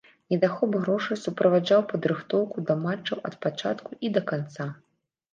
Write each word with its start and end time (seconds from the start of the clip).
Недахоп 0.33 0.71
грошай 0.85 1.17
суправаджаў 1.23 1.83
падрыхтоўку 1.91 2.63
да 2.69 2.75
матчаў 2.85 3.21
ад 3.29 3.35
пачатку 3.45 3.91
і 4.09 4.11
да 4.17 4.23
канца. 4.33 4.67